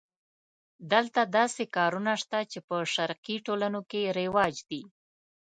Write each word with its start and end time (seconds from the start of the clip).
دلته 0.91 1.21
داسې 1.37 1.63
کارونه 1.75 2.13
شته 2.21 2.39
چې 2.51 2.59
په 2.67 2.75
شرقي 2.93 3.35
ټولنو 3.45 3.81
کې 3.89 4.13
رواج 4.19 4.55
دي. 4.69 4.81